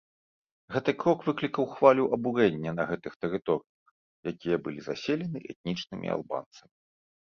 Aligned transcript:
Гэты 0.75 0.95
крок 1.03 1.19
выклікаў 1.27 1.67
хвалю 1.73 2.07
абурэння 2.17 2.71
на 2.79 2.83
гэтых 2.95 3.13
тэрыторыях, 3.27 3.95
якія 4.35 4.57
былі 4.67 4.79
заселены 4.91 5.39
этнічнымі 5.55 6.07
албанцамі. 6.21 6.73